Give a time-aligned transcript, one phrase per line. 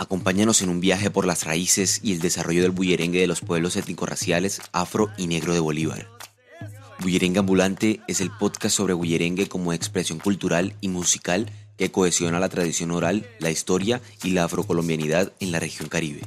[0.00, 3.76] Acompáñanos en un viaje por las raíces y el desarrollo del bullerengue de los pueblos
[3.76, 6.08] étnico-raciales afro y negro de Bolívar.
[7.00, 12.48] Bullerengue Ambulante es el podcast sobre bullerengue como expresión cultural y musical que cohesiona la
[12.48, 16.22] tradición oral, la historia y la afrocolombianidad en la región caribe.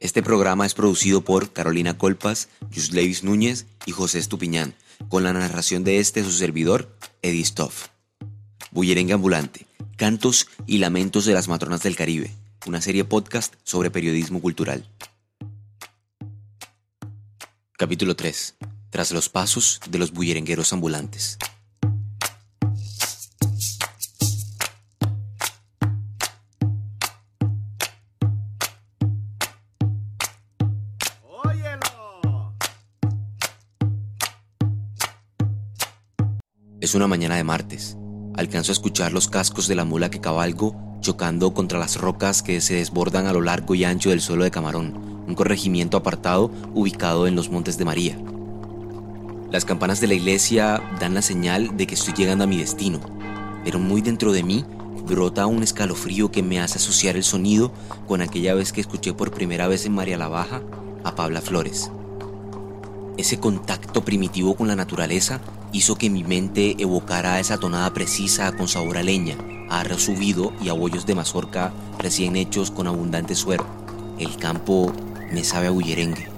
[0.00, 4.72] Este programa es producido por Carolina Colpas, Yuslevis Núñez y José Estupiñán,
[5.10, 7.88] con la narración de este su servidor, Eddie Stoff.
[8.70, 9.66] Bullerengue Ambulante,
[9.98, 12.34] cantos y lamentos de las matronas del Caribe,
[12.66, 14.86] una serie podcast sobre periodismo cultural.
[17.76, 18.56] Capítulo 3.
[18.90, 21.38] Tras los pasos de los bullerengueros ambulantes.
[36.80, 37.96] Es una mañana de martes.
[38.40, 42.62] Alcanzo a escuchar los cascos de la mula que cabalgo chocando contra las rocas que
[42.62, 44.94] se desbordan a lo largo y ancho del suelo de Camarón,
[45.28, 48.18] un corregimiento apartado ubicado en los Montes de María.
[49.50, 53.00] Las campanas de la iglesia dan la señal de que estoy llegando a mi destino,
[53.62, 54.64] pero muy dentro de mí
[55.06, 57.74] brota un escalofrío que me hace asociar el sonido
[58.08, 60.62] con aquella vez que escuché por primera vez en María la Baja
[61.04, 61.90] a Pabla Flores.
[63.18, 68.68] Ese contacto primitivo con la naturaleza hizo que mi mente evocara esa tonada precisa con
[68.68, 69.36] sabor a leña,
[69.68, 73.66] a arroz subido y a bollos de mazorca recién hechos con abundante suero.
[74.18, 74.92] El campo
[75.32, 76.28] me sabe a bullerengue.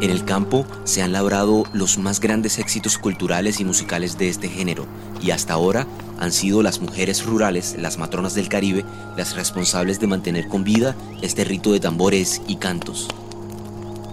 [0.00, 4.48] En el campo se han labrado los más grandes éxitos culturales y musicales de este
[4.48, 4.86] género,
[5.22, 5.86] y hasta ahora
[6.18, 8.84] han sido las mujeres rurales, las matronas del Caribe,
[9.16, 13.08] las responsables de mantener con vida este rito de tambores y cantos.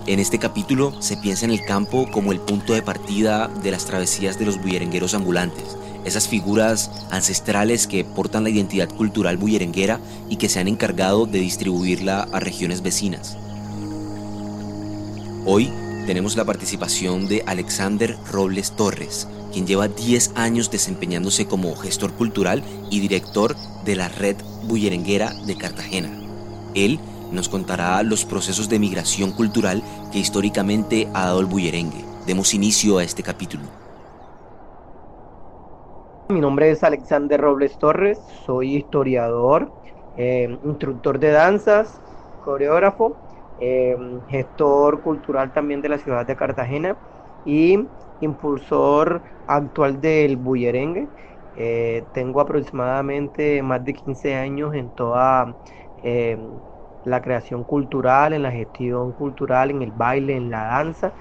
[0.06, 3.86] En este capítulo se piensa en el campo como el punto de partida de las
[3.86, 10.36] travesías de los bullerengueros ambulantes, esas figuras ancestrales que portan la identidad cultural bullerenguera y
[10.36, 13.38] que se han encargado de distribuirla a regiones vecinas.
[15.46, 15.72] Hoy
[16.06, 22.62] tenemos la participación de Alexander Robles Torres, quien lleva 10 años desempeñándose como gestor cultural
[22.90, 24.36] y director de la Red
[24.68, 26.10] Bullerenguera de Cartagena.
[26.76, 27.00] Él
[27.34, 32.06] nos contará los procesos de migración cultural que históricamente ha dado el bullerengue.
[32.26, 33.64] Demos inicio a este capítulo.
[36.30, 39.72] Mi nombre es Alexander Robles Torres, soy historiador,
[40.16, 42.00] eh, instructor de danzas,
[42.46, 43.18] coreógrafo,
[43.60, 43.98] eh,
[44.30, 46.96] gestor cultural también de la ciudad de Cartagena
[47.46, 47.86] y
[48.22, 51.08] impulsor actual del bullerengue.
[51.56, 55.56] Eh, tengo aproximadamente más de 15 años en toda
[57.06, 61.14] la creación cultural, en la gestión cultural, en el baile, en la danza.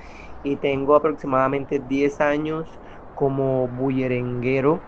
[0.44, 2.66] Y tengo aproximadamente 10 años
[3.14, 4.80] como bullerenguero.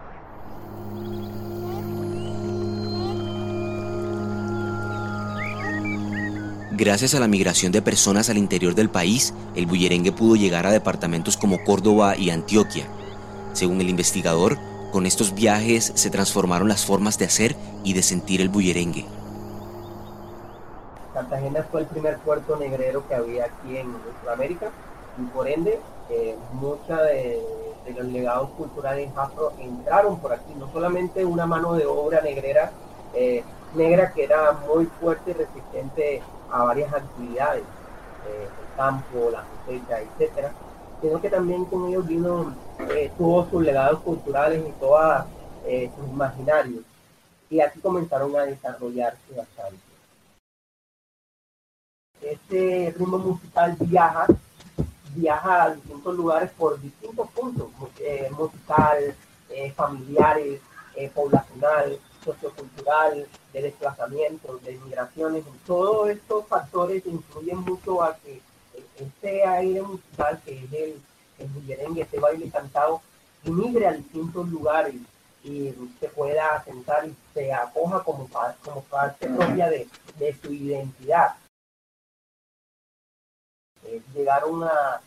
[6.76, 10.72] Gracias a la migración de personas al interior del país, el bullerengue pudo llegar a
[10.72, 12.88] departamentos como Córdoba y Antioquia.
[13.52, 14.58] Según el investigador,
[14.90, 19.04] con estos viajes se transformaron las formas de hacer y de sentir el bullerengue.
[21.14, 24.70] Cartagena fue el primer puerto negrero que había aquí en Sudamérica
[25.16, 25.78] y por ende
[26.10, 27.40] eh, muchos de,
[27.96, 32.72] los legados culturales afro entraron por aquí, no solamente una mano de obra negrera,
[33.14, 33.44] eh,
[33.74, 40.00] negra que era muy fuerte y resistente a varias actividades, eh, el campo, la cosecha,
[40.00, 40.50] etcétera,
[41.00, 42.54] sino que también con ellos vino,
[43.16, 45.26] tuvo sus legados culturales y todos
[45.62, 46.82] sus imaginarios.
[47.50, 49.93] Y aquí comenzaron a desarrollarse bastante
[52.20, 54.26] este ritmo musical viaja,
[55.14, 57.68] viaja a distintos lugares por distintos puntos,
[58.00, 59.14] eh, musical,
[59.50, 60.60] eh, familiares,
[60.96, 68.40] eh, poblacional, sociocultural, de desplazamiento, de migraciones, todos estos factores influyen mucho a que
[68.98, 71.02] este aire musical, que es el,
[71.38, 73.02] el este baile cantado,
[73.44, 74.94] migre a distintos lugares
[75.44, 81.34] y se pueda asentar y se acoja como, parte propia de su identidad.
[83.86, 85.00] Eh, llegaron a,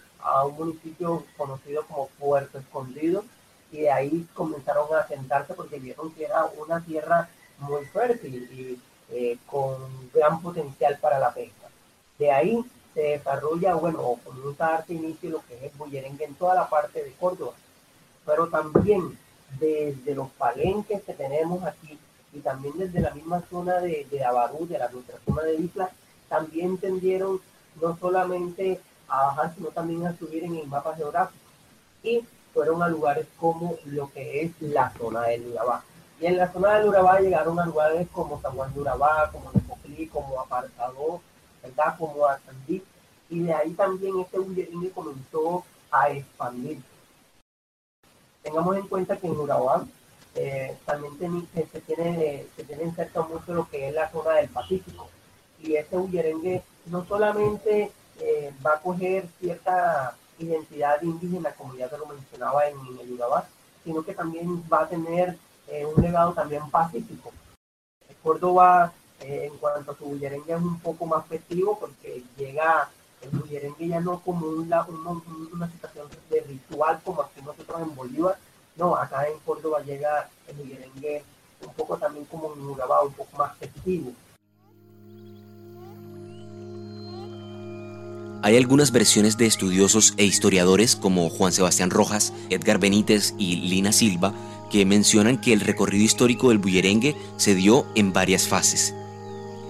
[0.45, 3.23] un municipio conocido como Puerto Escondido
[3.71, 7.29] y de ahí comenzaron a asentarse porque vieron que era una tierra
[7.59, 8.79] muy fértil y
[9.09, 9.77] eh, con
[10.13, 11.69] gran potencial para la pesca.
[12.19, 16.25] De ahí se desarrolla, bueno, o comienza a darse inicio lo que es el bullerengue
[16.25, 17.53] en toda la parte de Córdoba,
[18.25, 19.17] pero también
[19.59, 21.97] desde los palenques que tenemos aquí
[22.33, 25.89] y también desde la misma zona de, de Abarú, de la nuestra zona de Isla,
[26.27, 27.39] también tendieron
[27.81, 31.39] no solamente a bajar, sino también a subir en el mapa geográfico.
[32.03, 35.83] Y fueron a lugares como lo que es la zona del Urabá.
[36.19, 39.51] Y en la zona del Urabá llegaron a lugares como San Juan de Urabá, como
[39.53, 41.21] Nepoclí, como Apartado,
[41.61, 41.95] ¿verdad?
[41.97, 42.83] como Atandí.
[43.29, 46.83] Y de ahí también este bullerín comenzó a expandirse.
[48.41, 49.85] Tengamos en cuenta que en Urabá
[50.35, 55.09] eh, también se, tiene, se tiene cerca mucho lo que es la zona del Pacífico.
[55.59, 61.97] Y este bullerengue no solamente eh, va a coger cierta identidad indígena, como ya te
[61.97, 63.47] lo mencionaba en, el Urabá,
[63.83, 65.37] sino que también va a tener
[65.67, 67.31] eh, un legado también pacífico.
[68.23, 72.89] Córdoba, en cuanto a su bullerengue, es un poco más festivo porque llega
[73.21, 74.85] el bullerengue ya no como una,
[75.71, 78.37] situación de ritual como aquí nosotros en Bolívar,
[78.75, 81.23] no, acá en Córdoba llega el bullerengue
[81.61, 84.11] un poco también como un Urabá, un poco más festivo.
[88.47, 93.91] Hay algunas versiones de estudiosos e historiadores como Juan Sebastián Rojas, Edgar Benítez y Lina
[93.91, 94.33] Silva
[94.71, 98.95] que mencionan que el recorrido histórico del bullerengue se dio en varias fases.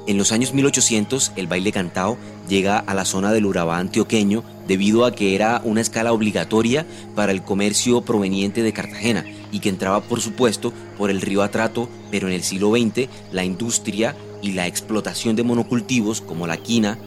[0.06, 5.06] En los años 1800, el baile cantado llega a la zona del Urabá antioqueño debido
[5.06, 6.86] a que era una escala obligatoria
[7.16, 11.90] para el comercio proveniente de Cartagena y que entraba, por supuesto, por el río Atrato,
[12.12, 17.00] pero en el siglo XX la industria y la explotación de monocultivos como la quina,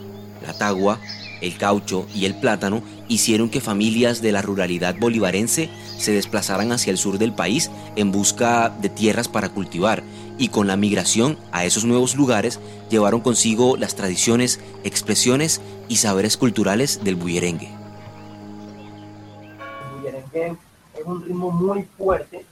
[0.45, 0.99] la tagua,
[1.41, 6.91] el caucho y el plátano hicieron que familias de la ruralidad bolivarense se desplazaran hacia
[6.91, 10.03] el sur del país en busca de tierras para cultivar
[10.39, 16.37] y con la migración a esos nuevos lugares llevaron consigo las tradiciones, expresiones y saberes
[16.37, 17.69] culturales del bullerengue.
[19.59, 20.57] El bullerengue
[20.99, 22.45] es un ritmo muy fuerte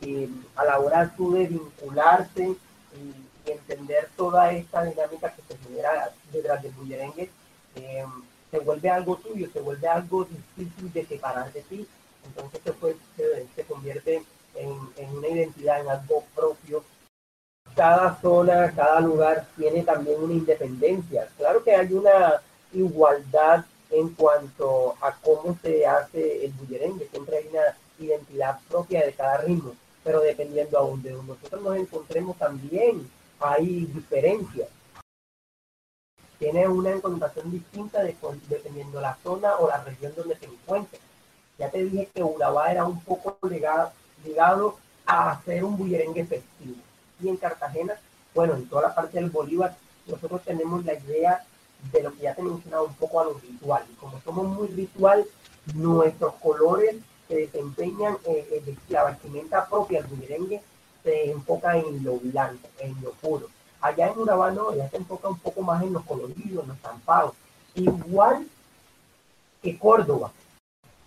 [0.00, 6.62] y a la hora de vincularte y, entender toda esta dinámica que se genera detrás
[6.62, 7.30] del bullerengue,
[7.76, 8.04] eh,
[8.54, 11.84] se vuelve algo tuyo, se vuelve algo difícil de separar de ti,
[12.24, 12.60] entonces
[13.16, 14.22] se, se, convierte
[14.54, 16.84] en, en una identidad, en algo propio
[17.74, 21.28] cada zona, cada lugar tiene también una independencia.
[21.36, 22.40] Claro que hay una
[22.72, 29.14] igualdad en cuanto a cómo se hace el bullerengue, siempre hay una identidad propia de
[29.14, 29.74] cada ritmo,
[30.04, 33.10] pero dependiendo a donde nosotros nos encontremos también
[33.40, 34.68] hay diferencias.
[36.38, 38.16] Tiene una connotación distinta de,
[38.48, 40.98] dependiendo la zona o la región donde se encuentre.
[41.58, 43.92] Ya te dije que Urabá era un poco ligado,
[44.24, 44.76] ligado
[45.06, 46.76] a hacer un bullerengue festivo
[47.22, 47.94] y en Cartagena,
[48.34, 49.76] bueno, en toda la parte del Bolívar,
[50.06, 51.44] nosotros tenemos la idea
[51.92, 53.84] de lo que ya te he un poco a lo ritual.
[53.90, 55.24] Y como somos muy ritual,
[55.74, 56.96] nuestros colores
[57.28, 60.60] se desempeñan, eh, en la vestimenta propia del merengue
[61.02, 63.48] se enfoca en lo blanco, en lo puro.
[63.84, 66.76] Allá en Urabá no, ya se enfoca un poco más en los coloridos, en los
[66.76, 67.34] estampados.
[67.74, 68.46] Igual
[69.62, 70.32] que Córdoba.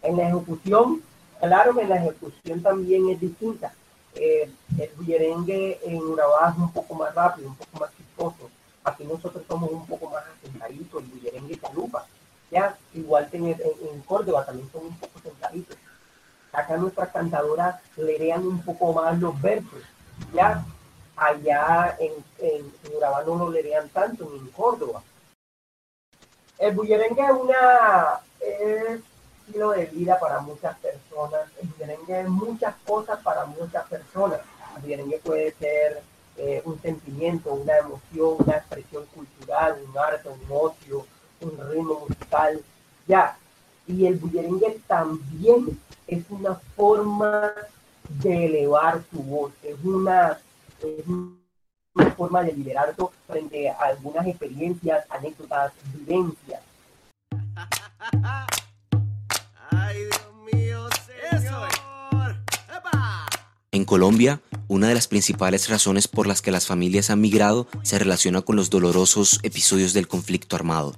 [0.03, 1.01] En la ejecución,
[1.39, 3.73] claro que la ejecución también es distinta.
[4.13, 8.47] Eh, el bullerengue en Urabá es un poco más rápido, un poco más chistoso.
[8.83, 12.05] Aquí nosotros somos un poco más sentaditos, el bullerengue chalupa.
[12.51, 15.77] Ya, igual en, Córdoba también son un poco sentaditos.
[16.53, 19.81] Acá nuestras cantadoras leerían un poco más los versos.
[20.31, 20.63] Ya,
[21.17, 25.03] allá en, en, Urabá no lo leerían tanto, ni en Córdoba.
[26.57, 28.21] El bullerengue es una
[29.47, 31.49] estilo de vida para muchas personas.
[31.61, 34.41] El merengue es muchas cosas para muchas personas.
[34.77, 36.01] El merengue puede ser
[36.37, 41.05] eh, un sentimiento, una emoción, una expresión cultural, un arte, un ocio,
[41.41, 42.61] un ritmo musical,
[43.07, 43.37] ya.
[43.87, 47.53] Y el bullerengue también es una forma
[48.09, 50.39] de elevar tu voz, es una,
[50.81, 52.95] es una forma de liberar
[53.27, 56.61] frente a algunas experiencias, anécdotas, vivencias.
[63.71, 67.99] En Colombia, una de las principales razones por las que las familias han migrado se
[67.99, 70.95] relaciona con los dolorosos episodios del conflicto armado.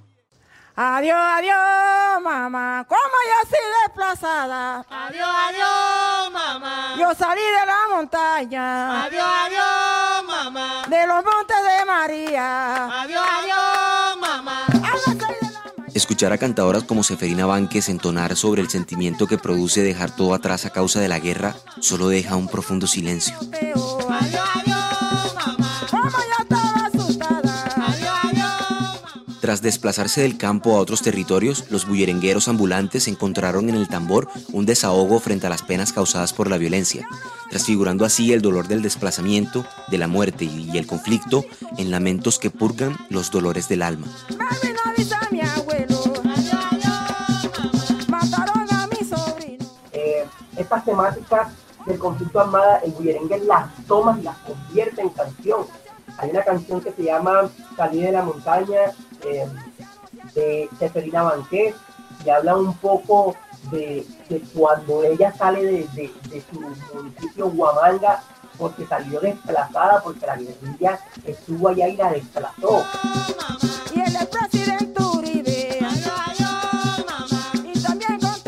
[0.82, 4.86] Adiós, adiós, mamá, ¿cómo yo soy desplazada?
[4.90, 6.96] Adiós, adiós, mamá.
[6.98, 9.04] Yo salí de la montaña.
[9.04, 10.84] Adiós, adiós, mamá.
[10.88, 13.02] De los montes de María.
[13.02, 14.68] Adiós, adiós, mamá.
[15.94, 20.66] Escuchar a cantadoras como Seferina Vánquez entonar sobre el sentimiento que produce dejar todo atrás
[20.66, 23.36] a causa de la guerra solo deja un profundo silencio.
[29.50, 34.68] Tras desplazarse del campo a otros territorios, los bullerengueros ambulantes encontraron en el tambor un
[34.68, 37.08] desahogo frente a las penas causadas por la violencia,
[37.50, 41.46] transfigurando así el dolor del desplazamiento, de la muerte y el conflicto
[41.80, 44.06] en lamentos que purgan los dolores del alma.
[50.58, 51.48] estas temáticas
[51.88, 55.66] del conflicto armada, el bullerengue las toma y las convierte en canción.
[56.20, 59.48] Hay una canción que se llama Salir de la montaña eh,
[60.36, 61.76] de Seferina Banquet
[62.26, 63.36] y habla un poco
[63.72, 64.06] de,
[64.54, 66.12] cuando ella sale de,
[66.52, 66.60] su
[66.96, 68.24] municipio Huamanga
[68.58, 72.84] porque salió desplazada porque la guerrilla estuvo allá y la desplazó.
[73.96, 75.80] Y el presidente Uribe.
[77.64, 78.40] Y también con.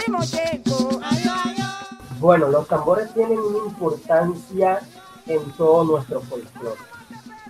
[2.19, 4.79] Bueno, los tambores tienen una importancia
[5.25, 6.79] en todo nuestro folclore.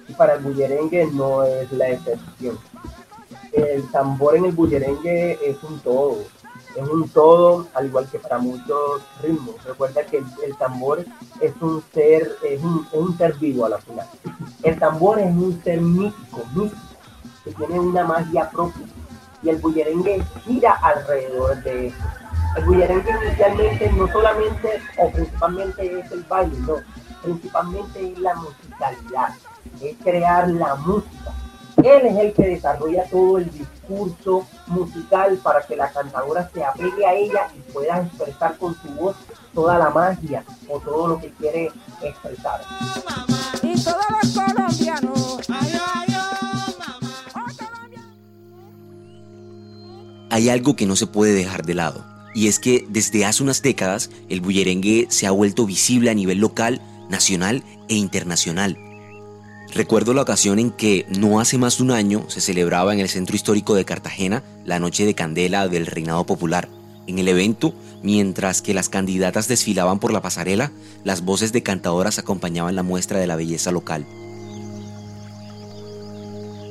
[0.07, 2.57] Y para el bullerengue no es la excepción.
[3.53, 6.17] El tambor en el bullerengue es un todo.
[6.75, 9.61] Es un todo, al igual que para muchos ritmos.
[9.65, 11.05] Recuerda que el, tambor
[11.41, 14.07] es un ser, es un, es un ser vivo a la final.
[14.63, 16.81] El tambor es un ser místico, místico,
[17.43, 18.85] que tiene una magia propia.
[19.43, 21.97] Y el bullerengue gira alrededor de eso
[22.55, 26.75] el bullerengue inicialmente no solamente o principalmente es el baile, no,
[27.23, 29.29] principalmente es la musicalidad,
[29.81, 31.33] es crear la música.
[31.83, 37.05] Él es el que desarrolla todo el discurso musical para que la cantadora se apegue
[37.05, 39.15] a ella y pueda expresar con su voz
[39.53, 41.71] toda la magia o todo lo que quiere
[42.01, 42.61] expresar.
[43.63, 45.47] Y todos los colombianos.
[50.29, 53.61] Hay algo que no se puede dejar de lado y es que desde hace unas
[53.61, 58.77] décadas el bullerengue se ha vuelto visible a nivel local, nacional e internacional.
[59.73, 63.07] Recuerdo la ocasión en que no hace más de un año se celebraba en el
[63.07, 66.67] centro histórico de Cartagena la Noche de Candela del Reinado Popular.
[67.07, 67.73] En el evento,
[68.03, 70.73] mientras que las candidatas desfilaban por la pasarela,
[71.05, 74.05] las voces de cantadoras acompañaban la muestra de la belleza local.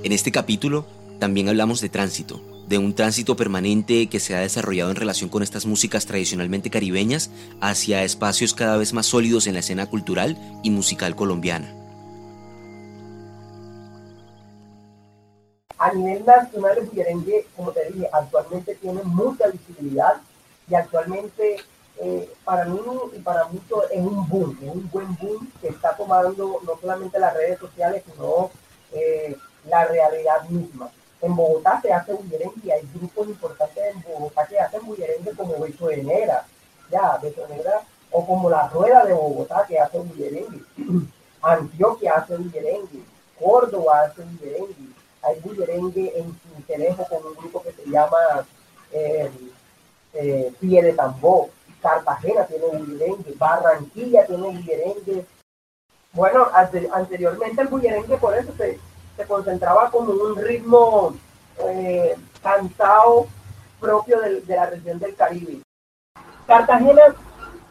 [0.03, 0.87] En este capítulo
[1.19, 5.43] también hablamos de tránsito, de un tránsito permanente que se ha desarrollado en relación con
[5.43, 7.31] estas músicas tradicionalmente caribeñas
[7.63, 11.80] hacia espacios cada vez más sólidos en la escena cultural y musical colombiana.
[15.81, 20.21] A nivel nacional el bullerengue, como te dije, actualmente tiene mucha visibilidad
[20.69, 21.57] y actualmente
[21.97, 22.79] eh, para mí
[23.17, 27.19] y para muchos es un boom, es un buen boom que está tomando no solamente
[27.19, 28.51] las redes sociales, sino
[28.93, 29.35] eh,
[29.71, 30.91] la realidad misma.
[31.23, 36.45] En Bogotá se hace bullerengue hay grupos importantes en Bogotá que hacen bullerengue como Negra,
[36.91, 37.19] ya,
[37.49, 40.63] Negra, o como La Rueda de Bogotá que hace bullerengue,
[41.41, 43.03] Antioquia hace bullerengue,
[43.39, 48.47] Córdoba hace bullerengue, hay bullerengue en Cincelejo con un grupo que se llama
[48.93, 49.31] eh,
[50.15, 51.49] eh, Pie de Tambor,
[51.83, 55.27] Cartagena tiene bullerengue, Barranquilla tiene bullerengue.
[56.13, 56.49] Bueno,
[56.93, 58.79] anteriormente el bullerengue por eso se
[59.21, 61.15] se concentraba como un ritmo
[61.59, 63.27] eh, cantado
[63.79, 65.61] propio de, la región del Caribe.
[66.47, 67.03] Cartagena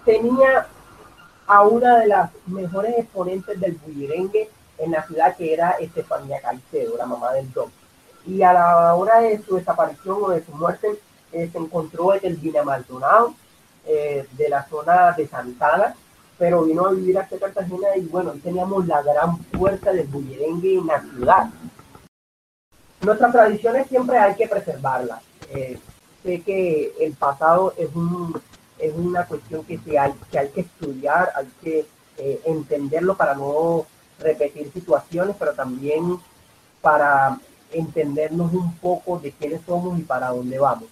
[0.05, 0.67] tenía
[1.47, 4.49] a una de las mejores exponentes del bullerengue
[4.79, 7.69] en la ciudad que era Estefanía Caicedo, la mamá del Don.
[8.25, 10.99] Y a la hora de su desaparición o de su muerte
[11.31, 13.33] eh, se encontró Etelvina Maldonado
[13.85, 15.95] eh, de la zona de Santana,
[16.37, 20.07] pero vino a vivir aquí a Cartagena y bueno, ahí teníamos la gran fuerza del
[20.07, 21.49] bullerengue en la ciudad.
[23.01, 25.21] Nuestras tradiciones siempre hay que preservarlas.
[25.49, 25.79] Eh,
[26.23, 28.39] sé que el pasado es, un,
[28.77, 31.85] es una cuestión que, se hay, que hay que estudiar, hay que
[32.45, 33.85] entenderlo para no
[34.19, 36.17] repetir situaciones, pero también
[36.81, 37.39] para
[37.71, 40.89] entendernos un poco de quiénes somos y para dónde vamos.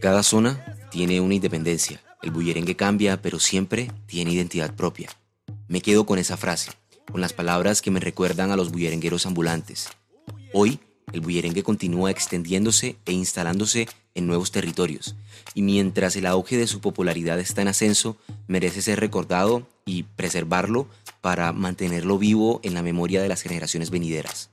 [0.00, 2.00] Cada zona tiene una independencia.
[2.22, 5.10] El bullerengue cambia, pero siempre tiene identidad propia.
[5.68, 6.72] Me quedo con esa frase,
[7.10, 9.88] con las palabras que me recuerdan a los bullerengueros ambulantes.
[10.52, 10.80] Hoy,
[11.12, 15.16] el bullerengue continúa extendiéndose e instalándose en nuevos territorios,
[15.54, 18.16] y mientras el auge de su popularidad está en ascenso,
[18.46, 20.86] merece ser recordado y preservarlo
[21.20, 24.51] para mantenerlo vivo en la memoria de las generaciones venideras.